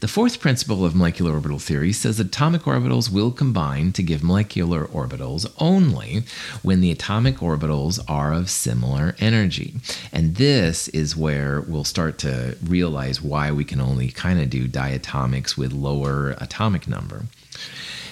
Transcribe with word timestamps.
The 0.00 0.08
fourth 0.08 0.40
principle 0.40 0.84
of 0.84 0.94
molecular 0.94 1.32
orbital 1.32 1.58
theory 1.58 1.92
says 1.92 2.18
atomic 2.18 2.62
orbitals 2.62 3.12
will 3.12 3.30
combine 3.30 3.92
to 3.92 4.02
give 4.02 4.22
molecular 4.22 4.86
orbitals 4.86 5.50
only 5.58 6.24
when 6.62 6.80
the 6.80 6.90
atomic 6.90 7.36
orbitals 7.36 8.00
are 8.08 8.32
of 8.32 8.50
similar 8.50 9.14
energy. 9.20 9.76
And 10.12 10.36
this 10.36 10.88
is 10.88 11.16
where 11.16 11.60
we'll 11.60 11.84
start 11.84 12.18
to 12.18 12.56
realize 12.64 13.22
why 13.22 13.52
we 13.52 13.64
can 13.64 13.80
only 13.80 14.08
kind 14.08 14.40
of 14.40 14.50
do 14.50 14.66
diatomics 14.66 15.56
with 15.56 15.72
lower 15.72 16.34
atomic 16.38 16.88
number. 16.88 17.26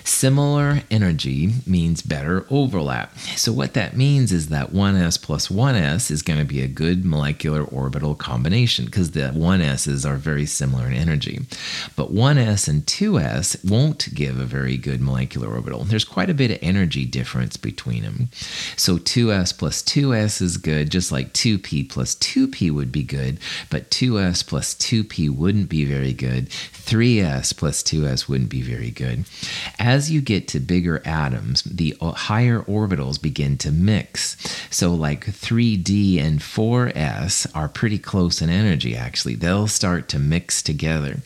Similar 0.05 0.82
energy 0.91 1.55
means 1.67 2.03
better 2.03 2.46
overlap. 2.50 3.17
So, 3.37 3.53
what 3.53 3.75
that 3.75 3.96
means 3.96 4.32
is 4.32 4.49
that 4.49 4.73
1s 4.73 5.21
plus 5.21 5.49
1s 5.49 6.11
is 6.11 6.23
going 6.23 6.39
to 6.39 6.45
be 6.45 6.62
a 6.62 6.69
good 6.69 7.05
molecular 7.05 7.62
orbital 7.62 8.14
combination 8.14 8.86
because 8.86 9.13
the 9.13 9.32
1s's 9.35 10.07
are 10.07 10.17
very 10.17 10.46
similar 10.46 10.86
in 10.86 10.94
energy. 10.94 11.41
But 11.96 12.14
1s 12.14 12.68
and 12.68 12.85
2s 12.86 13.68
won't 13.68 14.14
give 14.14 14.39
a 14.39 14.44
very 14.44 14.77
good 14.77 15.00
molecular 15.00 15.49
orbital. 15.49 15.85
There's 15.85 16.05
quite 16.05 16.30
a 16.30 16.35
bit 16.35 16.50
of 16.50 16.58
energy 16.63 17.05
difference 17.05 17.57
between 17.57 18.03
them. 18.03 18.29
So, 18.77 18.96
2s 18.99 19.57
plus 19.57 19.82
2s 19.82 20.41
is 20.41 20.57
good, 20.57 20.91
just 20.91 21.13
like 21.13 21.32
2p 21.32 21.89
plus 21.91 22.14
2p 22.17 22.71
would 22.71 22.93
be 22.93 23.03
good, 23.03 23.39
but 23.71 23.91
2s 23.91 24.46
plus 24.46 24.75
2p 24.75 25.30
wouldn't 25.35 25.69
be 25.69 25.85
very 25.85 26.13
good. 26.13 26.49
3s 26.49 27.57
plus 27.57 27.82
2s 27.82 28.29
wouldn't 28.29 28.50
be 28.50 28.63
very 28.63 28.91
good. 28.91 29.25
As 29.79 29.89
you 30.11 30.21
get 30.21 30.46
to 30.49 30.61
bigger 30.61 31.03
atoms, 31.04 31.62
the 31.62 31.96
higher 32.00 32.61
orbitals 32.62 33.20
begin 33.20 33.56
to 33.58 33.72
mix. 33.72 34.36
So, 34.70 34.94
like 34.94 35.27
3d 35.27 36.20
and 36.20 36.41
4s 36.41 37.47
are 37.55 37.69
pretty 37.69 37.98
close 37.98 38.42
in 38.42 38.50
energy, 38.50 38.97
actually. 38.97 39.34
They'll 39.34 39.69
start 39.69 40.08
to 40.11 40.19
mix 40.19 40.62
together. 40.62 41.19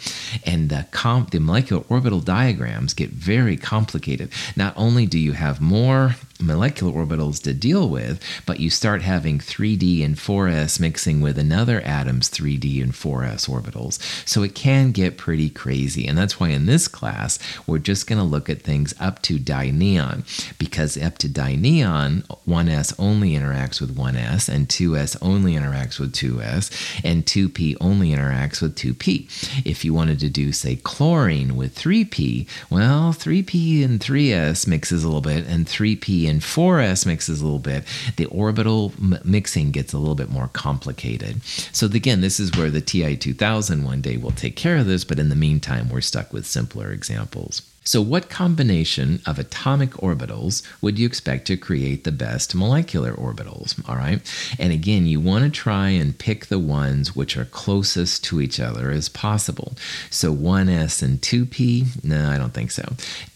And 0.44 0.68
the, 0.68 0.86
comp- 0.90 1.30
the 1.30 1.40
molecular 1.40 1.84
orbital 1.88 2.20
diagrams 2.20 2.94
get 2.94 3.10
very 3.10 3.56
complicated. 3.56 4.30
Not 4.56 4.74
only 4.76 5.06
do 5.06 5.18
you 5.18 5.32
have 5.32 5.60
more 5.60 6.16
molecular 6.40 6.92
orbitals 6.92 7.42
to 7.42 7.54
deal 7.54 7.88
with, 7.88 8.20
but 8.44 8.60
you 8.60 8.68
start 8.68 9.02
having 9.02 9.38
3D 9.38 10.04
and 10.04 10.16
4s 10.16 10.80
mixing 10.80 11.20
with 11.20 11.38
another 11.38 11.80
atom's 11.82 12.28
3D 12.28 12.82
and 12.82 12.92
4s 12.92 13.48
orbitals. 13.48 14.00
So 14.28 14.42
it 14.42 14.54
can 14.54 14.90
get 14.90 15.16
pretty 15.16 15.48
crazy. 15.48 16.06
And 16.06 16.18
that's 16.18 16.40
why 16.40 16.48
in 16.48 16.66
this 16.66 16.88
class, 16.88 17.38
we're 17.66 17.78
just 17.78 18.06
going 18.06 18.18
to 18.18 18.24
look 18.24 18.50
at 18.50 18.62
things 18.62 18.94
up 18.98 19.22
to 19.22 19.38
dineon, 19.38 20.24
because 20.58 21.00
up 21.00 21.18
to 21.18 21.28
dineon, 21.28 22.24
1s 22.48 22.94
only 22.98 23.32
interacts 23.32 23.80
with 23.80 23.96
1s, 23.96 24.48
and 24.48 24.68
2s 24.68 25.16
only 25.22 25.54
interacts 25.54 25.98
with 25.98 26.12
2s, 26.12 27.00
and 27.04 27.24
2p 27.26 27.76
only 27.80 28.10
interacts 28.10 28.60
with 28.60 28.74
2p. 28.76 29.64
If 29.64 29.84
you 29.84 29.94
wanted 29.94 30.18
to 30.20 30.28
do, 30.28 30.52
say, 30.52 30.76
chlorine 30.76 31.56
with 31.56 31.78
3p, 31.78 32.48
well, 32.70 33.12
3p 33.12 33.84
and 33.84 34.00
3s 34.00 34.66
mixes 34.66 35.04
a 35.04 35.06
little 35.06 35.20
bit, 35.20 35.46
and 35.46 35.66
3p 35.66 36.28
and 36.28 36.33
4s 36.40 37.06
mixes 37.06 37.40
a 37.40 37.44
little 37.44 37.58
bit. 37.58 37.84
The 38.16 38.26
orbital 38.26 38.92
m- 39.00 39.18
mixing 39.24 39.70
gets 39.70 39.92
a 39.92 39.98
little 39.98 40.14
bit 40.14 40.30
more 40.30 40.48
complicated. 40.48 41.42
So, 41.44 41.86
again, 41.86 42.20
this 42.20 42.40
is 42.40 42.56
where 42.56 42.70
the 42.70 42.80
TI 42.80 43.16
2000 43.16 43.84
one 43.84 44.00
day 44.00 44.16
will 44.16 44.30
take 44.32 44.56
care 44.56 44.76
of 44.76 44.86
this, 44.86 45.04
but 45.04 45.18
in 45.18 45.28
the 45.28 45.36
meantime, 45.36 45.88
we're 45.88 46.00
stuck 46.00 46.32
with 46.32 46.46
simpler 46.46 46.90
examples. 46.90 47.62
So, 47.86 48.00
what 48.00 48.30
combination 48.30 49.20
of 49.26 49.38
atomic 49.38 49.90
orbitals 49.92 50.62
would 50.80 50.98
you 50.98 51.06
expect 51.06 51.46
to 51.48 51.58
create 51.58 52.04
the 52.04 52.12
best 52.12 52.54
molecular 52.54 53.12
orbitals? 53.12 53.78
All 53.86 53.96
right. 53.96 54.22
And 54.58 54.72
again, 54.72 55.04
you 55.06 55.20
want 55.20 55.44
to 55.44 55.50
try 55.50 55.90
and 55.90 56.18
pick 56.18 56.46
the 56.46 56.58
ones 56.58 57.14
which 57.14 57.36
are 57.36 57.44
closest 57.44 58.24
to 58.24 58.40
each 58.40 58.58
other 58.58 58.90
as 58.90 59.10
possible. 59.10 59.74
So, 60.08 60.34
1s 60.34 61.02
and 61.02 61.20
2p? 61.20 62.02
No, 62.02 62.30
I 62.30 62.38
don't 62.38 62.54
think 62.54 62.70
so. 62.70 62.84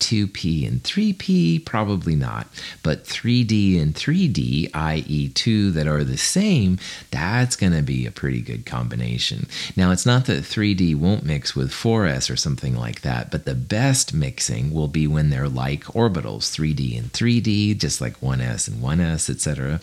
2p 0.01 0.67
and 0.67 0.83
3p? 0.83 1.67
Probably 1.67 2.17
not. 2.17 2.47
But 2.83 3.05
3d 3.05 3.78
and 3.83 3.95
3d, 3.95 4.71
i.e., 4.72 5.28
two 5.28 5.71
that 5.72 5.87
are 5.87 6.05
the 6.05 6.17
same, 6.17 6.78
that's 7.11 7.55
going 7.55 7.75
to 7.75 7.83
be 7.83 8.06
a 8.06 8.11
pretty 8.11 8.41
good 8.41 8.65
combination. 8.65 9.47
Now, 9.77 9.91
it's 9.91 10.06
not 10.06 10.25
that 10.25 10.45
3d 10.45 10.97
won't 10.97 11.25
mix 11.25 11.55
with 11.55 11.71
4s 11.71 12.31
or 12.31 12.37
something 12.37 12.75
like 12.75 13.03
that, 13.03 13.31
but 13.31 13.45
the 13.45 13.55
best 13.55 14.15
mix 14.15 14.38
mixing 14.38 14.72
will 14.72 14.87
be 14.87 15.09
when 15.09 15.31
they're 15.31 15.49
like 15.49 15.82
orbitals, 15.87 16.47
3D 16.54 16.97
and 16.97 17.12
3D, 17.12 17.76
just 17.76 18.00
like 18.00 18.21
1s 18.21 18.69
and 18.69 18.81
1s, 18.81 19.28
etc. 19.28 19.81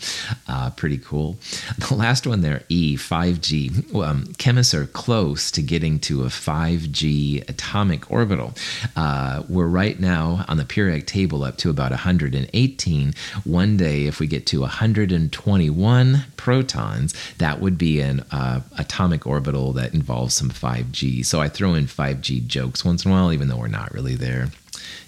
Uh, 0.48 0.70
pretty 0.70 0.96
cool. 0.96 1.36
The 1.86 1.94
last 1.94 2.26
one 2.26 2.40
there, 2.40 2.62
E, 2.68 2.96
5G. 2.96 3.94
Um, 3.94 4.32
chemists 4.38 4.74
are 4.74 4.86
close 4.86 5.50
to 5.52 5.62
getting 5.62 6.00
to 6.00 6.22
a 6.22 6.28
5G 6.28 7.48
atomic 7.48 8.10
orbital. 8.10 8.54
Uh, 8.96 9.42
we're 9.48 9.66
right 9.66 10.00
now 10.00 10.44
on 10.48 10.56
the 10.56 10.64
periodic 10.64 11.06
table 11.06 11.44
up 11.44 11.58
to 11.58 11.70
about 11.70 11.90
118. 11.90 13.14
One 13.44 13.76
day, 13.76 14.06
if 14.06 14.18
we 14.18 14.26
get 14.26 14.46
to 14.46 14.60
121 14.62 16.24
protons, 16.36 17.14
that 17.38 17.60
would 17.60 17.76
be 17.78 18.00
an 18.00 18.24
uh, 18.32 18.62
atomic 18.78 19.26
orbital 19.26 19.72
that 19.74 19.94
involves 19.94 20.34
some 20.34 20.50
5G. 20.50 21.24
So 21.24 21.40
I 21.40 21.48
throw 21.48 21.74
in 21.74 21.84
5G 21.84 22.46
jokes 22.46 22.84
once 22.84 23.04
in 23.04 23.10
a 23.10 23.14
while, 23.14 23.32
even 23.32 23.48
though 23.48 23.58
we're 23.58 23.68
not 23.68 23.92
really 23.92 24.16
there 24.16 24.45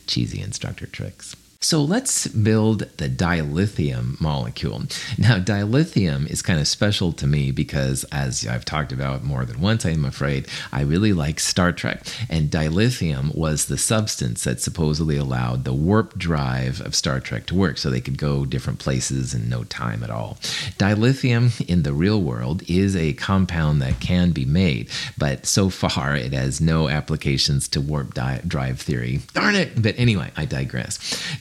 cheesy 0.09 0.41
instructor 0.41 0.87
tricks. 0.87 1.37
So 1.61 1.83
let's 1.83 2.29
build 2.29 2.81
the 2.99 3.09
dilithium 3.09 4.21
molecule. 4.21 4.85
Now, 5.19 5.41
dilithium 5.41 6.31
is 6.31 6.41
kind 6.41 6.61
of 6.61 6.69
special 6.69 7.13
to 7.15 7.27
me 7.27 7.51
because, 7.51 8.05
as 8.13 8.47
I've 8.47 8.65
talked 8.65 8.93
about 8.93 9.25
more 9.25 9.45
than 9.45 9.61
once, 9.61 9.85
I'm 9.85 10.05
afraid, 10.05 10.47
I 10.73 10.83
really 10.83 11.13
like 11.13 11.41
Star 11.41 11.73
Trek. 11.73 12.07
And 12.31 12.49
dilithium 12.49 13.35
was 13.35 13.67
the 13.67 13.77
substance 13.77 14.45
that 14.45 14.61
supposedly 14.61 15.17
allowed 15.17 15.65
the 15.65 15.73
warp 15.73 16.17
drive 16.17 16.81
of 16.81 16.95
Star 16.95 17.19
Trek 17.19 17.47
to 17.47 17.57
work 17.57 17.77
so 17.77 17.91
they 17.91 18.01
could 18.01 18.19
go 18.19 18.45
different 18.45 18.79
places 18.79 19.35
in 19.35 19.49
no 19.49 19.65
time 19.65 20.05
at 20.05 20.11
all. 20.11 20.39
Dilithium 20.79 21.61
in 21.69 21.83
the 21.83 21.93
real 21.93 22.23
world 22.23 22.63
is 22.71 22.95
a 22.95 23.15
compound 23.15 23.83
that 23.83 23.99
can 23.99 24.31
be 24.31 24.45
made, 24.45 24.91
but 25.19 25.45
so 25.45 25.71
far 25.71 26.15
it 26.15 26.33
has 26.33 26.61
no 26.61 26.89
applications 26.89 27.67
to 27.67 27.81
warp 27.81 28.15
di- 28.15 28.43
drive 28.47 28.81
theory. 28.81 29.23
Darn 29.35 29.57
it! 29.57 29.83
But 29.83 29.99
anyway, 29.99 30.31
I 30.37 30.45
digress 30.45 30.99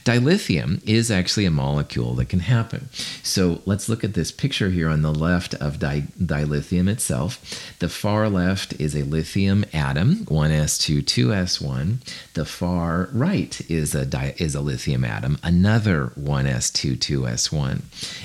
dilithium 0.08 0.80
is 0.88 1.10
actually 1.10 1.44
a 1.44 1.50
molecule 1.50 2.14
that 2.14 2.30
can 2.30 2.40
happen. 2.40 2.88
So 3.22 3.60
let's 3.66 3.90
look 3.90 4.02
at 4.02 4.14
this 4.14 4.32
picture 4.32 4.70
here 4.70 4.88
on 4.88 5.02
the 5.02 5.12
left 5.12 5.52
of 5.56 5.78
di- 5.78 6.06
dilithium 6.18 6.88
itself. 6.88 7.38
The 7.78 7.90
far 7.90 8.30
left 8.30 8.72
is 8.80 8.94
a 8.94 9.02
lithium 9.02 9.66
atom, 9.74 10.24
1s2, 10.24 11.04
2s1. 11.04 11.98
The 12.32 12.46
far 12.46 13.10
right 13.12 13.60
is 13.70 13.94
a 13.94 14.06
di- 14.06 14.34
is 14.38 14.54
a 14.54 14.62
lithium 14.62 15.04
atom, 15.04 15.36
another 15.42 16.12
1s2, 16.18 16.96
2s1. 16.96 17.82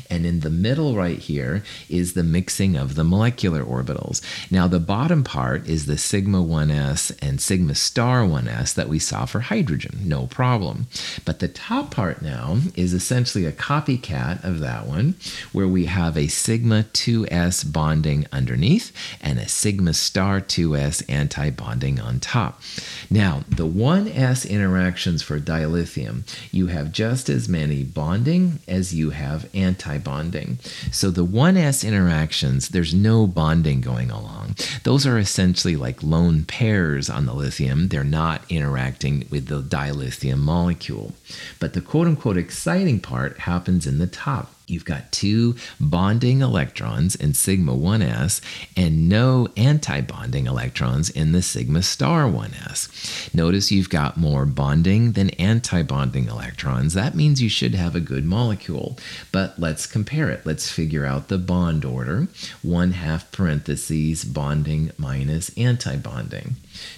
And 0.10 0.26
in 0.26 0.40
the 0.40 0.50
middle 0.50 0.96
right 0.96 1.20
here 1.20 1.64
is 1.90 2.14
the 2.14 2.24
mixing 2.24 2.78
of 2.78 2.96
the 2.96 3.04
molecular 3.04 3.62
orbitals. 3.62 4.22
Now 4.50 4.70
the 4.70 4.80
bottom 4.80 5.26
part 5.26 5.68
is 5.68 5.86
the 5.86 5.98
sigma 5.98 6.42
1s 6.42 7.14
and 7.22 7.42
sigma 7.42 7.76
star 7.76 8.22
1s 8.22 8.74
that 8.76 8.88
we 8.88 9.00
saw 9.00 9.26
for 9.26 9.42
hydrogen, 9.42 10.00
no 10.06 10.28
problem. 10.28 10.88
But 11.26 11.40
the 11.40 11.50
top 11.50 11.73
top 11.74 11.90
part 11.90 12.22
now 12.22 12.60
is 12.76 12.94
essentially 12.94 13.46
a 13.46 13.52
copycat 13.52 14.44
of 14.44 14.60
that 14.60 14.86
one, 14.86 15.16
where 15.54 15.68
we 15.68 15.86
have 15.86 16.16
a 16.16 16.28
sigma 16.28 16.84
2s 16.94 17.74
bonding 17.74 18.28
underneath 18.32 18.92
and 19.20 19.40
a 19.40 19.48
sigma 19.48 19.92
star 19.92 20.40
2s 20.40 21.04
anti 21.10 21.50
bonding 21.50 22.00
on 22.00 22.20
top. 22.20 22.62
Now, 23.10 23.44
the 23.50 23.66
1s 23.66 24.48
interactions 24.48 25.24
for 25.24 25.40
dilithium, 25.40 26.22
you 26.52 26.68
have 26.68 26.92
just 26.92 27.28
as 27.28 27.50
many 27.50 27.84
bonding 27.84 28.60
as 28.68 28.94
you 28.94 29.10
have 29.10 29.50
anti 29.56 29.98
bonding. 29.98 30.60
So 30.92 31.10
the 31.10 31.26
1s 31.26 31.88
interactions, 31.88 32.70
there's 32.70 32.94
no 32.94 33.26
bonding 33.26 33.82
going 33.82 34.12
along. 34.12 34.58
Those 34.84 35.08
are 35.08 35.18
essentially 35.18 35.76
like 35.76 36.04
lone 36.04 36.44
pairs 36.46 37.10
on 37.10 37.26
the 37.26 37.34
lithium, 37.34 37.88
they're 37.88 38.04
not 38.04 38.44
interacting 38.48 39.26
with 39.32 39.48
the 39.48 39.64
dilithium 39.64 40.38
molecule. 40.38 41.14
But 41.64 41.72
the 41.72 41.80
quote 41.80 42.08
unquote 42.08 42.36
exciting 42.36 43.00
part 43.00 43.40
happens 43.40 43.88
in 43.88 43.98
the 43.98 44.06
top. 44.06 44.53
You've 44.68 44.86
got 44.86 45.12
two 45.12 45.56
bonding 45.80 46.42
electrons 46.42 47.16
in 47.16 47.34
sigma 47.34 47.74
1s 47.74 48.42
and 48.78 49.10
no 49.10 49.48
anti 49.58 50.02
bonding 50.02 50.48
electrons 50.48 51.10
in 51.10 51.32
the 51.34 51.42
sigma 51.42 51.84
star 51.84 52.24
1s. 52.24 53.34
Notice 53.34 53.72
you've 53.72 53.90
got 53.90 54.18
more 54.18 54.46
bonding 54.46 55.14
than 55.14 55.32
anti 55.32 55.84
bonding 55.84 56.28
electrons. 56.28 56.94
That 56.94 57.16
means 57.16 57.42
you 57.42 57.50
should 57.50 57.76
have 57.76 57.96
a 57.96 58.00
good 58.00 58.26
molecule. 58.26 58.98
But 59.32 59.60
let's 59.60 59.86
compare 59.86 60.30
it. 60.30 60.46
Let's 60.46 60.72
figure 60.72 61.06
out 61.06 61.28
the 61.28 61.38
bond 61.38 61.84
order 61.84 62.28
1 62.62 62.92
half 62.92 63.32
parentheses 63.32 64.24
bonding 64.24 64.92
minus 64.98 65.56
anti 65.58 65.98
bonding. 65.98 66.56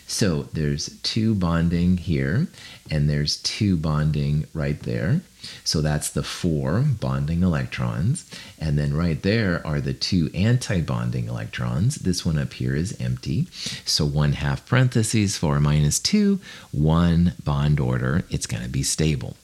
So 0.08 0.44
there's 0.54 0.98
two 1.02 1.36
bonding 1.36 1.98
here, 1.98 2.48
and 2.92 3.10
there's 3.10 3.38
two 3.38 3.76
bonding 3.78 4.46
right 4.54 4.80
there. 4.82 5.22
So 5.64 5.82
that's 5.82 6.10
the 6.10 6.24
four 6.24 6.82
bonding 6.82 7.44
electrons. 7.44 8.30
And 8.60 8.78
then 8.78 8.94
right 8.94 9.22
there 9.22 9.66
are 9.66 9.82
the 9.82 9.94
two 9.94 10.30
anti 10.34 10.82
bonding 10.82 11.28
electrons. 11.28 11.96
This 11.96 12.26
one 12.26 12.38
up 12.38 12.54
here 12.54 12.76
is 12.76 13.00
empty. 13.00 13.48
So 13.86 14.06
one 14.06 14.34
half 14.34 14.66
parentheses, 14.66 15.38
four 15.38 15.60
minus 15.60 16.00
two, 16.00 16.40
one 16.72 17.34
bond 17.44 17.80
order. 17.80 18.24
It's 18.30 18.48
going 18.48 18.64
to 18.64 18.70
be 18.70 18.84
stable. 18.84 19.36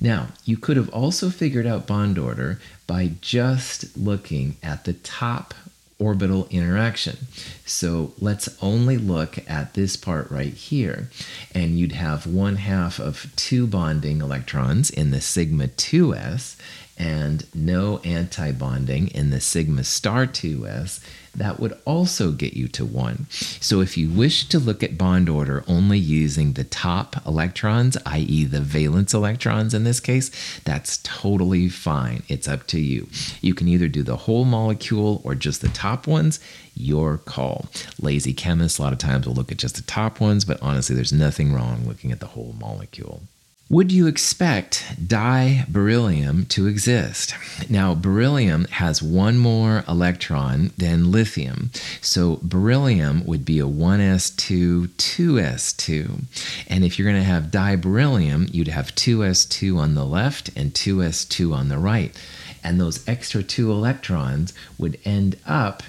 Now, 0.00 0.28
you 0.44 0.56
could 0.56 0.76
have 0.76 0.88
also 0.90 1.30
figured 1.30 1.66
out 1.66 1.86
bond 1.86 2.18
order 2.18 2.58
by 2.86 3.12
just 3.20 3.96
looking 3.96 4.56
at 4.62 4.84
the 4.84 4.94
top 4.94 5.54
orbital 6.02 6.48
interaction. 6.50 7.28
So 7.64 8.12
let's 8.18 8.48
only 8.60 8.98
look 8.98 9.38
at 9.48 9.74
this 9.74 9.96
part 9.96 10.30
right 10.30 10.52
here. 10.52 11.08
And 11.54 11.78
you'd 11.78 11.92
have 11.92 12.26
one 12.26 12.56
half 12.56 12.98
of 12.98 13.32
two 13.36 13.66
bonding 13.66 14.20
electrons 14.20 14.90
in 14.90 15.12
the 15.12 15.20
sigma 15.20 15.68
2s 15.68 16.56
and 16.98 17.46
no 17.54 17.98
anti 17.98 18.52
bonding 18.52 19.08
in 19.08 19.30
the 19.30 19.40
sigma 19.40 19.84
star 19.84 20.26
2s 20.26 21.00
that 21.34 21.58
would 21.58 21.78
also 21.84 22.30
get 22.30 22.54
you 22.54 22.68
to 22.68 22.84
1. 22.84 23.26
So 23.30 23.80
if 23.80 23.96
you 23.96 24.10
wish 24.10 24.48
to 24.48 24.58
look 24.58 24.82
at 24.82 24.98
bond 24.98 25.28
order 25.28 25.64
only 25.66 25.98
using 25.98 26.52
the 26.52 26.64
top 26.64 27.16
electrons, 27.26 27.96
i.e., 28.04 28.44
the 28.44 28.60
valence 28.60 29.14
electrons 29.14 29.72
in 29.72 29.84
this 29.84 30.00
case, 30.00 30.30
that's 30.64 30.98
totally 30.98 31.68
fine. 31.68 32.22
It's 32.28 32.48
up 32.48 32.66
to 32.68 32.80
you. 32.80 33.08
You 33.40 33.54
can 33.54 33.68
either 33.68 33.88
do 33.88 34.02
the 34.02 34.16
whole 34.16 34.44
molecule 34.44 35.22
or 35.24 35.34
just 35.34 35.62
the 35.62 35.68
top 35.68 36.06
ones. 36.06 36.38
Your 36.74 37.18
call. 37.18 37.66
Lazy 38.00 38.34
chemists, 38.34 38.78
a 38.78 38.82
lot 38.82 38.92
of 38.92 38.98
times, 38.98 39.26
will 39.26 39.34
look 39.34 39.52
at 39.52 39.58
just 39.58 39.76
the 39.76 39.82
top 39.82 40.20
ones, 40.20 40.44
but 40.44 40.60
honestly, 40.62 40.94
there's 40.94 41.12
nothing 41.12 41.54
wrong 41.54 41.84
looking 41.86 42.12
at 42.12 42.20
the 42.20 42.26
whole 42.26 42.54
molecule. 42.58 43.22
Would 43.72 43.90
you 43.90 44.06
expect 44.06 44.84
diberyllium 45.02 46.46
to 46.48 46.66
exist? 46.66 47.34
Now, 47.70 47.94
beryllium 47.94 48.66
has 48.66 49.02
one 49.02 49.38
more 49.38 49.82
electron 49.88 50.72
than 50.76 51.10
lithium. 51.10 51.70
So, 52.02 52.38
beryllium 52.42 53.24
would 53.24 53.46
be 53.46 53.60
a 53.60 53.66
1s2, 53.66 54.88
2s2. 54.88 56.24
And 56.68 56.84
if 56.84 56.98
you're 56.98 57.10
going 57.10 57.22
to 57.22 57.26
have 57.26 57.44
diberyllium, 57.44 58.52
you'd 58.52 58.68
have 58.68 58.94
2s2 58.94 59.78
on 59.78 59.94
the 59.94 60.04
left 60.04 60.50
and 60.54 60.74
2s2 60.74 61.54
on 61.54 61.70
the 61.70 61.78
right. 61.78 62.14
And 62.62 62.78
those 62.78 63.02
extra 63.08 63.42
two 63.42 63.70
electrons 63.70 64.52
would 64.76 64.98
end 65.06 65.38
up 65.46 65.82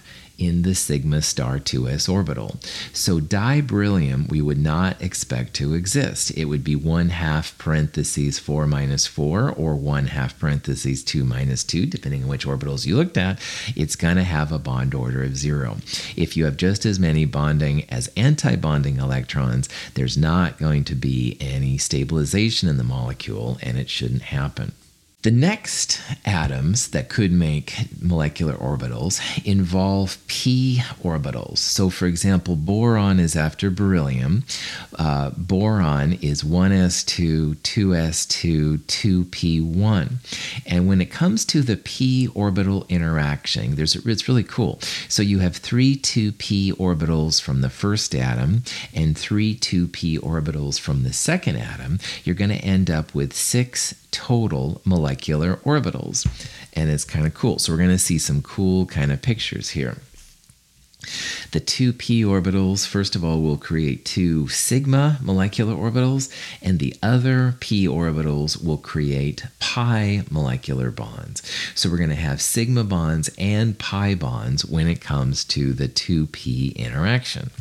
in 0.43 0.63
the 0.63 0.75
sigma 0.75 1.21
star 1.21 1.59
2s 1.59 2.11
orbital. 2.11 2.57
So 2.91 3.19
diberyllium 3.19 4.29
we 4.29 4.41
would 4.41 4.57
not 4.57 5.01
expect 5.01 5.53
to 5.55 5.73
exist. 5.73 6.31
It 6.37 6.45
would 6.45 6.63
be 6.63 6.75
1 6.75 7.09
half 7.09 7.57
parentheses 7.57 8.39
4 8.39 8.67
minus 8.67 9.07
4 9.07 9.51
or 9.51 9.75
1 9.75 10.07
half 10.07 10.37
parentheses 10.39 11.03
2 11.03 11.23
minus 11.23 11.63
2, 11.63 11.85
depending 11.85 12.23
on 12.23 12.29
which 12.29 12.45
orbitals 12.45 12.85
you 12.85 12.95
looked 12.95 13.17
at. 13.17 13.39
It's 13.75 13.95
going 13.95 14.17
to 14.17 14.23
have 14.23 14.51
a 14.51 14.59
bond 14.59 14.93
order 14.93 15.23
of 15.23 15.37
0. 15.37 15.77
If 16.15 16.35
you 16.35 16.45
have 16.45 16.57
just 16.57 16.85
as 16.85 16.99
many 16.99 17.25
bonding 17.25 17.89
as 17.89 18.11
anti-bonding 18.17 18.97
electrons, 18.97 19.69
there's 19.95 20.17
not 20.17 20.57
going 20.57 20.83
to 20.85 20.95
be 20.95 21.37
any 21.39 21.77
stabilization 21.77 22.69
in 22.69 22.77
the 22.77 22.83
molecule 22.83 23.57
and 23.61 23.77
it 23.77 23.89
shouldn't 23.89 24.23
happen. 24.23 24.73
The 25.23 25.31
next 25.31 26.01
atoms 26.25 26.89
that 26.89 27.07
could 27.07 27.31
make 27.31 27.87
molecular 28.01 28.55
orbitals 28.55 29.21
involve 29.45 30.17
p 30.27 30.81
orbitals. 31.01 31.59
So, 31.59 31.89
for 31.89 32.07
example, 32.07 32.57
boron 32.57 33.21
is 33.21 33.33
after 33.33 33.71
beryllium. 33.71 34.43
Uh, 34.99 35.29
boron 35.37 36.11
is 36.21 36.43
1s2, 36.43 37.55
2s2, 37.55 38.79
2p1. 38.79 40.11
And 40.65 40.89
when 40.89 40.99
it 40.99 41.09
comes 41.09 41.45
to 41.45 41.61
the 41.61 41.77
p 41.77 42.27
orbital 42.35 42.85
interaction, 42.89 43.75
there's 43.75 43.95
it's 43.95 44.27
really 44.27 44.43
cool. 44.43 44.81
So 45.07 45.23
you 45.23 45.39
have 45.39 45.55
three 45.55 45.95
2p 45.95 46.73
orbitals 46.73 47.41
from 47.41 47.61
the 47.61 47.69
first 47.69 48.13
atom 48.13 48.63
and 48.93 49.17
three 49.17 49.55
2p 49.55 50.19
orbitals 50.19 50.77
from 50.77 51.03
the 51.03 51.13
second 51.13 51.55
atom. 51.55 51.99
You're 52.25 52.35
going 52.35 52.51
to 52.51 52.57
end 52.57 52.91
up 52.91 53.15
with 53.15 53.31
six 53.31 53.95
total 54.13 54.81
molecular 54.85 55.57
orbitals. 55.57 56.25
And 56.73 56.89
it's 56.89 57.03
kind 57.03 57.25
of 57.25 57.33
cool. 57.33 57.59
So 57.59 57.73
we're 57.73 57.77
going 57.77 57.89
to 57.89 57.97
see 57.97 58.17
some 58.17 58.41
cool 58.41 58.85
kind 58.85 59.11
of 59.11 59.21
pictures 59.21 59.71
here. 59.71 59.97
The 61.51 61.59
two 61.59 61.91
p 61.91 62.23
orbitals, 62.23 62.87
first 62.87 63.15
of 63.15 63.25
all, 63.25 63.41
will 63.41 63.57
create 63.57 64.05
two 64.05 64.47
sigma 64.47 65.19
molecular 65.21 65.75
orbitals, 65.75 66.33
and 66.61 66.79
the 66.79 66.95
other 67.03 67.55
p 67.59 67.85
orbitals 67.87 68.63
will 68.63 68.77
create 68.77 69.45
pi 69.59 70.23
molecular 70.31 70.91
bonds. 70.91 71.41
So 71.75 71.89
we're 71.89 71.97
going 71.97 72.09
to 72.09 72.15
have 72.15 72.41
sigma 72.41 72.85
bonds 72.85 73.29
and 73.37 73.77
pi 73.77 74.15
bonds 74.15 74.65
when 74.65 74.87
it 74.87 75.01
comes 75.01 75.43
to 75.45 75.73
the 75.73 75.89
2p 75.89 76.75
interaction. 76.77 77.51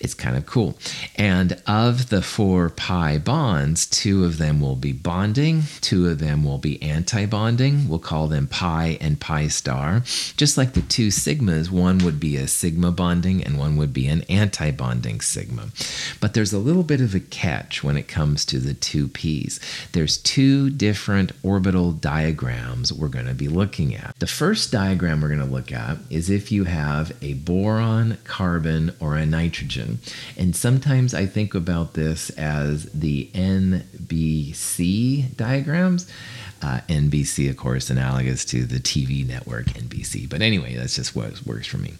It's 0.00 0.14
kind 0.14 0.36
of 0.36 0.46
cool. 0.46 0.78
And 1.16 1.60
of 1.66 2.08
the 2.08 2.22
four 2.22 2.70
pi 2.70 3.18
bonds, 3.18 3.86
two 3.86 4.24
of 4.24 4.38
them 4.38 4.60
will 4.60 4.76
be 4.76 4.92
bonding, 4.92 5.62
two 5.80 6.08
of 6.08 6.18
them 6.18 6.42
will 6.42 6.58
be 6.58 6.82
anti 6.82 7.26
bonding. 7.26 7.88
We'll 7.88 7.98
call 7.98 8.26
them 8.28 8.46
pi 8.46 8.98
and 9.00 9.20
pi 9.20 9.48
star. 9.48 10.02
Just 10.36 10.56
like 10.56 10.72
the 10.72 10.82
two 10.82 11.08
sigmas, 11.08 11.70
one 11.70 11.98
would 11.98 12.18
be 12.18 12.36
a 12.36 12.48
sigma 12.48 12.90
bonding 12.90 13.44
and 13.44 13.58
one 13.58 13.76
would 13.76 13.92
be 13.92 14.06
an 14.06 14.22
anti 14.28 14.70
bonding 14.70 15.20
sigma. 15.20 15.68
But 16.20 16.34
there's 16.34 16.52
a 16.52 16.58
little 16.58 16.82
bit 16.82 17.00
of 17.00 17.14
a 17.14 17.20
catch 17.20 17.84
when 17.84 17.96
it 17.96 18.08
comes 18.08 18.44
to 18.46 18.58
the 18.58 18.74
two 18.74 19.08
p's. 19.08 19.60
There's 19.92 20.16
two 20.16 20.70
different 20.70 21.32
orbital 21.42 21.92
diagrams 21.92 22.92
we're 22.92 23.08
going 23.08 23.26
to 23.26 23.34
be 23.34 23.48
looking 23.48 23.94
at. 23.94 24.14
The 24.18 24.26
first 24.26 24.72
diagram 24.72 25.20
we're 25.20 25.28
going 25.28 25.40
to 25.40 25.46
look 25.46 25.72
at 25.72 25.98
is 26.08 26.30
if 26.30 26.50
you 26.50 26.64
have 26.64 27.12
a 27.20 27.34
boron, 27.34 28.18
carbon, 28.24 28.94
or 29.00 29.16
a 29.16 29.26
nitrogen. 29.26 29.89
And 30.36 30.54
sometimes 30.54 31.14
I 31.14 31.26
think 31.26 31.54
about 31.54 31.94
this 31.94 32.30
as 32.30 32.84
the 32.92 33.30
NBC 33.34 35.36
diagrams. 35.36 36.10
Uh, 36.62 36.78
NBC, 36.90 37.48
of 37.48 37.56
course, 37.56 37.88
analogous 37.88 38.44
to 38.44 38.66
the 38.66 38.80
TV 38.80 39.26
network 39.26 39.64
NBC. 39.68 40.28
But 40.28 40.42
anyway, 40.42 40.76
that's 40.76 40.94
just 40.94 41.16
what 41.16 41.46
works 41.46 41.66
for 41.66 41.78
me. 41.78 41.94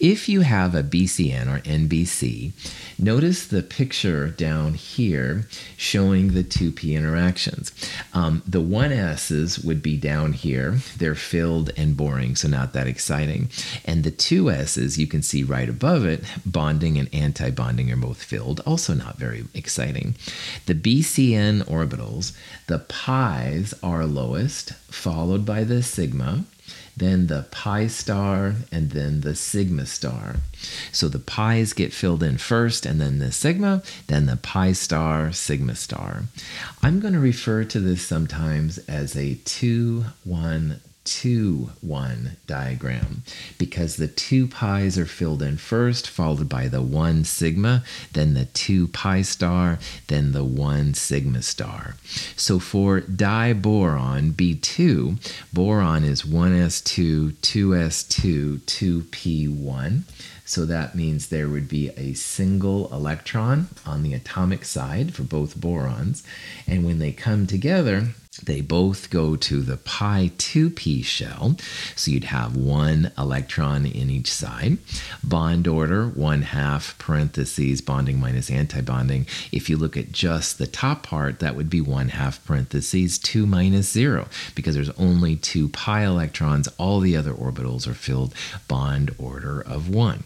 If 0.00 0.28
you 0.28 0.42
have 0.42 0.74
a 0.74 0.82
BCN 0.82 1.46
or 1.46 1.60
NBC, 1.60 2.52
notice 2.98 3.46
the 3.46 3.62
picture 3.62 4.28
down 4.28 4.74
here 4.74 5.48
showing 5.78 6.34
the 6.34 6.44
2p 6.44 6.94
interactions. 6.94 7.72
Um, 8.12 8.42
the 8.46 8.60
1s's 8.60 9.58
would 9.60 9.82
be 9.82 9.96
down 9.96 10.34
here. 10.34 10.72
They're 10.98 11.14
filled 11.14 11.70
and 11.78 11.96
boring, 11.96 12.36
so 12.36 12.48
not 12.48 12.74
that 12.74 12.86
exciting. 12.86 13.48
And 13.86 14.04
the 14.04 14.12
2s's, 14.12 14.98
you 14.98 15.06
can 15.06 15.22
see 15.22 15.42
right 15.42 15.70
above 15.70 16.04
it, 16.04 16.22
bonding 16.44 16.98
and 16.98 17.08
anti 17.14 17.31
bonding 17.54 17.90
are 17.90 17.96
both 17.96 18.22
filled, 18.22 18.60
also 18.60 18.94
not 18.94 19.18
very 19.18 19.44
exciting. 19.54 20.14
The 20.66 20.74
BCN 20.74 21.64
orbitals, 21.64 22.36
the 22.66 22.78
pi's 22.78 23.74
are 23.82 24.06
lowest, 24.06 24.72
followed 24.90 25.44
by 25.44 25.64
the 25.64 25.82
sigma 25.82 26.44
then 26.96 27.26
the 27.28 27.46
pi 27.50 27.86
star, 27.86 28.54
and 28.70 28.90
then 28.90 29.22
the 29.22 29.34
sigma 29.34 29.86
star. 29.86 30.36
So 30.92 31.08
the 31.08 31.18
pi's 31.18 31.72
get 31.72 31.92
filled 31.92 32.22
in 32.22 32.38
first, 32.38 32.84
and 32.84 33.00
then 33.00 33.18
the 33.18 33.32
sigma, 33.32 33.82
then 34.08 34.26
the 34.26 34.36
pi 34.36 34.72
star, 34.72 35.32
sigma 35.32 35.74
star. 35.74 36.24
I'm 36.82 37.00
going 37.00 37.14
to 37.14 37.20
refer 37.20 37.64
to 37.64 37.80
this 37.80 38.06
sometimes 38.06 38.78
as 38.78 39.16
a 39.16 39.36
2 39.36 40.04
1 40.24 40.80
2 41.04 41.70
1 41.80 42.36
diagram 42.46 43.22
because 43.58 43.96
the 43.96 44.08
two 44.08 44.46
pi's 44.46 44.98
are 44.98 45.06
filled 45.06 45.42
in 45.42 45.56
first, 45.56 46.08
followed 46.08 46.48
by 46.48 46.68
the 46.68 46.82
1 46.82 47.24
sigma, 47.24 47.82
then 48.12 48.34
the 48.34 48.44
2 48.46 48.88
pi 48.88 49.22
star, 49.22 49.78
then 50.08 50.32
the 50.32 50.44
1 50.44 50.94
sigma 50.94 51.42
star. 51.42 51.96
So 52.36 52.58
for 52.58 53.00
diboron 53.00 54.32
B2, 54.32 55.52
boron 55.52 56.04
is 56.04 56.22
1s2, 56.22 57.32
2s2, 57.34 58.60
2p1. 58.60 60.02
So 60.52 60.66
that 60.66 60.94
means 60.94 61.28
there 61.28 61.48
would 61.48 61.66
be 61.66 61.88
a 61.96 62.12
single 62.12 62.92
electron 62.92 63.68
on 63.86 64.02
the 64.02 64.12
atomic 64.12 64.66
side 64.66 65.14
for 65.14 65.22
both 65.22 65.56
borons. 65.56 66.22
And 66.66 66.84
when 66.84 66.98
they 66.98 67.12
come 67.12 67.46
together, 67.46 68.08
they 68.42 68.62
both 68.62 69.10
go 69.10 69.36
to 69.36 69.60
the 69.60 69.76
pi 69.76 70.32
2p 70.38 71.04
shell, 71.04 71.56
so 71.94 72.10
you'd 72.10 72.24
have 72.24 72.56
one 72.56 73.12
electron 73.18 73.84
in 73.84 74.08
each 74.08 74.32
side. 74.32 74.78
Bond 75.22 75.68
order, 75.68 76.06
one 76.08 76.40
half 76.40 76.96
parentheses, 76.96 77.82
bonding 77.82 78.18
minus 78.18 78.50
antibonding. 78.50 79.26
If 79.52 79.68
you 79.68 79.76
look 79.76 79.98
at 79.98 80.12
just 80.12 80.56
the 80.56 80.66
top 80.66 81.02
part, 81.02 81.40
that 81.40 81.56
would 81.56 81.68
be 81.68 81.82
one 81.82 82.08
half 82.08 82.42
parentheses, 82.46 83.18
two 83.18 83.44
minus 83.44 83.92
zero, 83.92 84.28
because 84.54 84.74
there's 84.74 84.90
only 84.90 85.36
two 85.36 85.68
pi 85.68 86.04
electrons. 86.04 86.68
All 86.78 87.00
the 87.00 87.16
other 87.16 87.34
orbitals 87.34 87.86
are 87.86 87.94
filled 87.94 88.34
bond 88.66 89.14
order 89.18 89.60
of 89.60 89.90
one. 89.90 90.24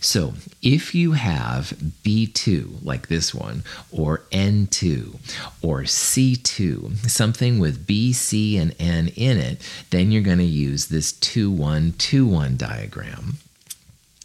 So 0.00 0.34
if 0.62 0.94
you 0.94 1.12
have 1.12 1.74
B2, 2.04 2.84
like 2.84 3.08
this 3.08 3.34
one, 3.34 3.64
or 3.90 4.22
N2, 4.30 5.16
or 5.62 5.82
C2, 5.82 7.10
something 7.10 7.58
with 7.58 7.86
B, 7.86 8.12
C, 8.12 8.56
and 8.56 8.74
N 8.78 9.08
in 9.16 9.38
it, 9.38 9.60
then 9.90 10.10
you're 10.10 10.22
going 10.22 10.38
to 10.38 10.44
use 10.44 10.86
this 10.86 11.12
2 11.12 11.50
1 11.50 11.94
2 11.98 12.26
1 12.26 12.56
diagram 12.56 13.38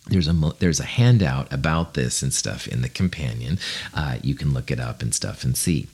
there's 0.08 0.28
a 0.28 0.34
there's 0.60 0.80
a 0.80 0.86
handout 0.86 1.52
about 1.52 1.96
this 1.96 2.22
and 2.22 2.34
stuff 2.34 2.68
in 2.68 2.82
the 2.82 2.90
companion. 2.90 3.58
Uh, 3.94 4.18
you 4.22 4.36
can 4.36 4.54
look 4.54 4.70
it 4.70 4.80
up 4.80 5.02
and 5.02 5.14
stuff 5.16 5.44
and 5.44 5.58
see. 5.58 5.88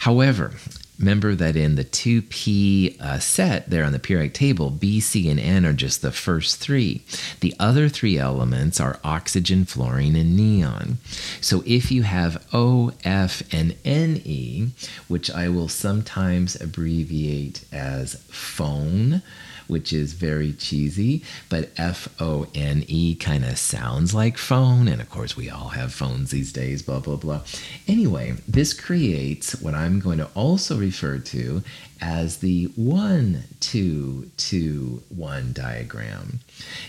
However, 0.00 0.52
remember 0.98 1.34
that 1.34 1.56
in 1.56 1.74
the 1.74 1.84
2p 1.84 3.00
uh, 3.00 3.18
set 3.18 3.68
there 3.68 3.84
on 3.84 3.92
the 3.92 3.98
periodic 3.98 4.34
table, 4.34 4.70
B, 4.70 5.00
C, 5.00 5.28
and 5.28 5.38
N 5.38 5.66
are 5.66 5.72
just 5.72 6.02
the 6.02 6.12
first 6.12 6.56
three. 6.58 7.02
The 7.40 7.54
other 7.58 7.88
three 7.88 8.18
elements 8.18 8.80
are 8.80 9.00
oxygen, 9.04 9.64
fluorine, 9.64 10.16
and 10.16 10.36
neon. 10.36 10.98
So 11.40 11.62
if 11.66 11.90
you 11.90 12.02
have 12.04 12.46
O, 12.52 12.92
F, 13.04 13.42
and 13.52 13.76
Ne, 13.84 14.68
which 15.08 15.30
I 15.30 15.48
will 15.48 15.68
sometimes 15.68 16.60
abbreviate 16.60 17.64
as 17.72 18.14
phone, 18.28 19.22
which 19.68 19.92
is 19.92 20.12
very 20.12 20.52
cheesy, 20.52 21.22
but 21.48 21.70
F 21.76 22.08
O 22.20 22.46
N 22.54 22.84
E 22.86 23.14
kind 23.14 23.44
of 23.44 23.58
sounds 23.58 24.14
like 24.14 24.38
phone. 24.38 24.88
And 24.88 25.00
of 25.00 25.10
course, 25.10 25.36
we 25.36 25.50
all 25.50 25.68
have 25.68 25.92
phones 25.92 26.30
these 26.30 26.52
days, 26.52 26.82
blah, 26.82 27.00
blah, 27.00 27.16
blah. 27.16 27.42
Anyway, 27.86 28.34
this 28.46 28.72
creates 28.72 29.60
what 29.60 29.74
I'm 29.74 30.00
going 30.00 30.18
to 30.18 30.30
also 30.34 30.78
refer 30.78 31.18
to 31.18 31.62
as 32.00 32.38
the 32.38 32.64
one, 32.76 33.44
two, 33.60 34.30
two, 34.36 35.02
one 35.08 35.52
diagram. 35.52 36.40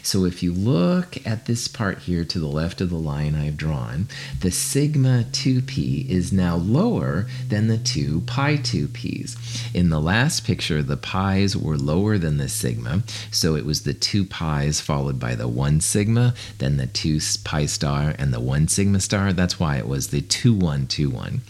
So 0.04 0.26
if 0.26 0.42
you 0.44 0.54
look 0.54 1.18
at 1.26 1.46
this 1.46 1.68
part 1.68 2.00
here 2.00 2.24
to 2.26 2.40
the 2.40 2.48
left 2.48 2.82
of 2.82 2.90
the 2.90 2.96
line 2.96 3.36
I've 3.36 3.58
drawn, 3.58 4.08
the 4.40 4.52
sigma 4.52 5.26
2p 5.32 6.10
is 6.10 6.32
now 6.32 6.56
lower 6.56 7.28
than 7.48 7.68
the 7.68 7.78
2 7.78 8.22
pi 8.22 8.58
2p's. 8.58 9.36
In 9.74 9.90
the 9.90 10.00
last 10.00 10.46
picture, 10.46 10.82
the 10.82 10.98
pi's 10.98 11.56
were 11.56 11.78
lower 11.78 12.18
than 12.18 12.38
the 12.38 12.50
sigma, 12.50 13.04
so 13.32 13.56
it 13.56 13.66
was 13.66 13.84
the 13.84 13.94
2 13.94 14.26
pi's 14.26 14.80
followed 14.82 15.20
by 15.20 15.36
the 15.36 15.48
1 15.48 15.82
sigma, 15.82 16.34
then 16.60 16.78
the 16.78 16.88
2 16.88 17.20
pi 17.44 17.66
star, 17.66 18.14
and 18.18 18.34
the 18.34 18.40
1 18.40 18.68
sigma 18.68 19.00
star. 19.00 19.34
That's 19.34 19.60
why 19.60 19.78
it 19.78 19.88
was 19.88 20.08
the 20.08 20.22
2121. 20.22 21.42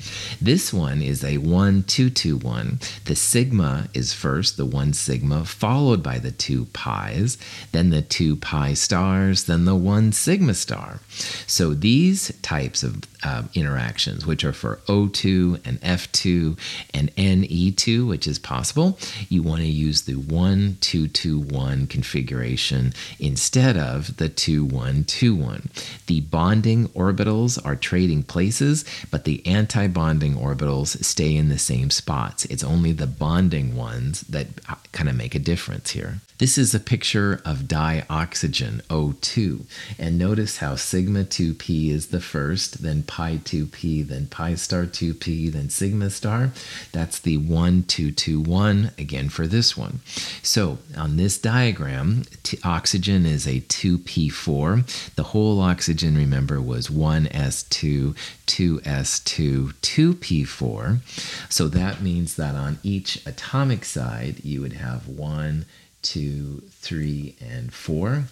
This 0.41 0.73
one 0.73 1.01
is 1.01 1.23
a 1.23 1.37
1221. 1.37 2.79
The 3.05 3.15
sigma 3.15 3.46
is 3.93 4.13
first, 4.13 4.57
the 4.57 4.65
1 4.65 4.93
sigma, 4.93 5.45
followed 5.45 6.01
by 6.01 6.19
the 6.19 6.31
2 6.31 6.65
pi's, 6.73 7.37
then 7.71 7.89
the 7.89 8.01
two 8.01 8.35
pi 8.35 8.73
stars 8.73 9.43
then 9.45 9.65
the 9.65 9.75
one 9.75 10.11
sigma 10.11 10.53
star. 10.53 10.99
So 11.45 11.73
these 11.73 12.33
types 12.41 12.83
of 12.83 13.01
uh, 13.27 13.43
interactions, 13.53 14.25
which 14.25 14.45
are 14.45 14.53
for 14.53 14.77
O2 14.87 15.59
and 15.65 15.81
F2 15.81 16.57
and 16.93 17.13
Ne2, 17.15 18.07
which 18.07 18.25
is 18.25 18.39
possible, 18.39 18.97
you 19.27 19.43
want 19.43 19.61
to 19.61 19.67
use 19.67 20.03
the 20.03 20.13
1 20.13 20.77
2 20.79 21.07
2 21.09 21.39
1 21.39 21.87
configuration 21.87 22.93
instead 23.19 23.75
of 23.75 24.15
the 24.15 24.29
2 24.29 24.63
1 24.63 25.03
2 25.03 25.35
1. 25.35 25.69
The 26.05 26.21
bonding 26.21 26.87
orbitals 26.89 27.63
are 27.65 27.75
trading 27.75 28.23
places, 28.23 28.85
but 29.11 29.25
the 29.25 29.45
anti 29.45 29.87
bonding 29.87 30.35
orbitals 30.35 31.03
stay 31.03 31.35
in 31.35 31.49
the 31.49 31.59
same 31.59 31.89
spots. 31.89 32.45
It's 32.45 32.63
only 32.63 32.93
the 32.93 33.07
bonding 33.07 33.75
ones 33.75 34.21
that 34.21 34.47
uh, 34.69 34.75
kind 34.93 35.09
of 35.09 35.15
make 35.15 35.35
a 35.35 35.39
difference 35.39 35.91
here. 35.91 36.21
This 36.39 36.59
is 36.59 36.75
a 36.75 36.79
picture 36.79 37.41
of 37.43 37.67
dioxygen, 37.67 38.83
O2. 38.91 39.61
And 39.97 40.19
notice 40.19 40.57
how 40.57 40.75
sigma 40.75 41.23
2p 41.23 41.89
is 41.89 42.07
the 42.07 42.19
first, 42.19 42.83
then 42.83 43.01
pi 43.01 43.16
2p, 43.17 44.07
then 44.07 44.27
pi 44.27 44.55
star 44.55 44.85
2p, 44.85 45.51
then 45.51 45.69
sigma 45.69 46.09
star. 46.09 46.51
That's 46.91 47.19
the 47.19 47.37
1, 47.37 47.83
2, 47.83 48.11
2, 48.11 48.41
1, 48.41 48.91
again 48.97 49.29
for 49.29 49.47
this 49.47 49.75
one. 49.75 49.99
So 50.41 50.77
on 50.95 51.17
this 51.17 51.37
diagram, 51.37 52.23
oxygen 52.63 53.25
is 53.25 53.47
a 53.47 53.61
2p4. 53.61 55.15
The 55.15 55.23
whole 55.23 55.59
oxygen, 55.61 56.15
remember, 56.15 56.61
was 56.61 56.87
1s2, 56.87 58.15
2s2, 58.47 59.73
2p4. 59.73 61.51
So 61.51 61.67
that 61.67 62.01
means 62.01 62.35
that 62.35 62.55
on 62.55 62.79
each 62.83 63.25
atomic 63.25 63.83
side, 63.85 64.43
you 64.43 64.61
would 64.61 64.73
have 64.73 65.07
1, 65.07 65.65
two, 66.01 66.63
three, 66.71 67.35
and 67.41 67.73
four. 67.73 68.25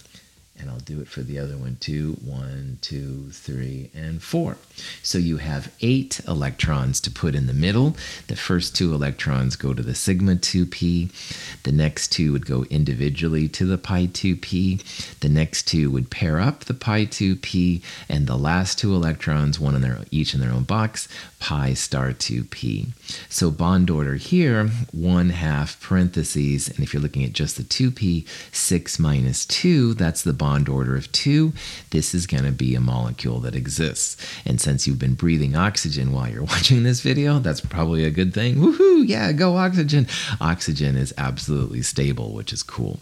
And 0.57 0.69
I'll 0.69 0.79
do 0.79 1.01
it 1.01 1.07
for 1.07 1.21
the 1.21 1.37
other 1.37 1.57
one 1.57 1.77
too. 1.79 2.17
One, 2.23 2.77
two, 2.81 3.29
three, 3.31 3.89
and 3.93 4.23
four. 4.23 4.57
So 5.03 5.17
you 5.17 5.37
have 5.37 5.73
eight 5.81 6.21
electrons 6.27 7.01
to 7.01 7.11
put 7.11 7.35
in 7.35 7.47
the 7.47 7.53
middle. 7.53 7.95
The 8.27 8.35
first 8.35 8.75
two 8.75 8.93
electrons 8.93 9.55
go 9.57 9.73
to 9.73 9.83
the 9.83 9.95
sigma 9.95 10.35
2p. 10.35 11.61
The 11.63 11.71
next 11.71 12.11
two 12.13 12.31
would 12.31 12.45
go 12.45 12.63
individually 12.69 13.49
to 13.49 13.65
the 13.65 13.77
pi 13.77 14.07
2p. 14.07 15.19
The 15.19 15.29
next 15.29 15.67
two 15.67 15.91
would 15.91 16.09
pair 16.09 16.39
up 16.39 16.65
the 16.65 16.73
pi 16.73 17.05
2p. 17.05 17.81
And 18.07 18.25
the 18.25 18.37
last 18.37 18.79
two 18.79 18.95
electrons, 18.95 19.59
one 19.59 19.75
in 19.75 19.81
their 19.81 19.99
each 20.09 20.33
in 20.33 20.39
their 20.39 20.51
own 20.51 20.63
box, 20.63 21.07
pi 21.45 21.75
star 21.75 22.09
2p. 22.09 22.87
So 23.29 23.51
bond 23.51 23.91
order 23.91 24.15
here, 24.15 24.67
1 24.91 25.29
half 25.29 25.79
parentheses, 25.79 26.67
and 26.67 26.79
if 26.79 26.91
you're 26.91 27.03
looking 27.03 27.23
at 27.23 27.33
just 27.33 27.57
the 27.57 27.63
2p, 27.63 28.27
6 28.51 28.99
minus 28.99 29.45
2, 29.45 29.93
that's 29.93 30.23
the 30.23 30.33
bond 30.33 30.67
order 30.67 30.95
of 30.95 31.11
2. 31.11 31.53
This 31.91 32.15
is 32.15 32.25
going 32.25 32.45
to 32.45 32.51
be 32.51 32.73
a 32.73 32.79
molecule 32.79 33.39
that 33.41 33.55
exists. 33.55 34.17
And 34.43 34.59
since 34.59 34.87
you've 34.87 34.97
been 34.97 35.13
breathing 35.13 35.55
oxygen 35.55 36.11
while 36.11 36.27
you're 36.27 36.43
watching 36.55 36.81
this 36.81 37.01
video, 37.01 37.37
that's 37.37 37.61
probably 37.61 38.05
a 38.05 38.09
good 38.09 38.33
thing. 38.33 38.55
Woohoo! 38.55 39.07
Yeah, 39.07 39.31
go 39.31 39.55
oxygen. 39.55 40.07
Oxygen 40.41 40.97
is 40.97 41.13
absolutely 41.15 41.83
stable, 41.83 42.33
which 42.33 42.53
is 42.53 42.63
cool. 42.63 42.99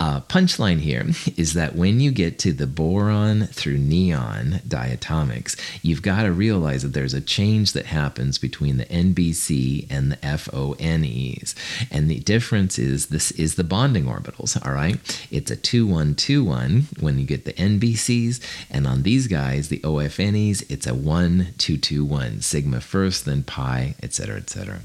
Uh, 0.00 0.22
punchline 0.22 0.80
here 0.80 1.04
is 1.36 1.52
that 1.52 1.76
when 1.76 2.00
you 2.00 2.10
get 2.10 2.40
to 2.40 2.52
the 2.52 2.66
boron 2.66 3.46
through 3.46 3.78
neon 3.78 4.60
diatomics, 4.66 5.56
you've 5.82 6.02
got 6.02 6.24
to 6.24 6.32
realize 6.32 6.82
that 6.82 6.92
there's 6.92 7.14
a 7.14 7.20
change 7.20 7.75
that 7.76 7.86
happens 7.86 8.38
between 8.38 8.78
the 8.78 8.86
NBC 8.86 9.86
and 9.88 10.10
the 10.10 10.16
FONEs. 10.16 11.54
And 11.90 12.10
the 12.10 12.20
difference 12.20 12.78
is 12.78 13.06
this 13.06 13.30
is 13.32 13.54
the 13.54 13.64
bonding 13.64 14.06
orbitals, 14.06 14.56
all 14.66 14.72
right? 14.72 14.98
It's 15.30 15.50
a 15.50 15.56
2121 15.56 16.88
when 17.00 17.18
you 17.18 17.24
get 17.24 17.44
the 17.44 17.52
NBCs, 17.52 18.40
and 18.70 18.86
on 18.86 19.02
these 19.02 19.28
guys, 19.28 19.68
the 19.68 19.80
OFNEs, 19.80 20.68
it's 20.70 20.86
a 20.86 20.94
1221, 20.94 22.40
sigma 22.40 22.80
first, 22.80 23.24
then 23.24 23.42
pi, 23.42 23.94
etc., 24.02 24.36
etc. 24.38 24.80